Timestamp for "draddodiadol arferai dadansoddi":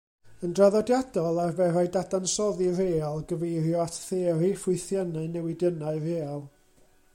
0.59-2.71